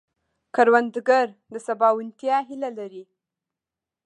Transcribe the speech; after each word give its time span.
کروندګر 0.55 1.27
د 1.53 1.55
سباوونتیا 1.67 2.37
هیله 2.49 2.69
لري 2.79 3.03